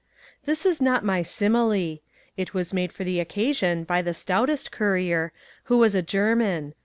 [0.45, 1.99] This is not my simile.
[2.35, 5.31] It was made for the occasion by the stoutest courier,
[5.65, 6.73] who was a German.